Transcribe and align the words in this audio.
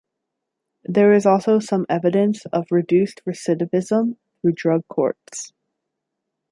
There 0.83 1.13
is 1.13 1.27
also 1.27 1.59
some 1.59 1.85
evidence 1.87 2.47
of 2.47 2.65
reduced 2.71 3.21
recidivism 3.29 4.15
through 4.41 4.53
Drug 4.53 4.81
courts. 4.87 5.53